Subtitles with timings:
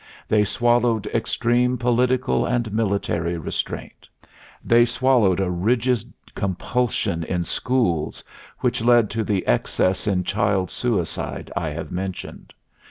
[0.27, 4.09] They swallowed extreme political and military restraint.
[4.65, 8.23] They swallowed a rigid compulsion in schools,
[8.61, 12.51] which led to the excess in child suicide I have mentioned.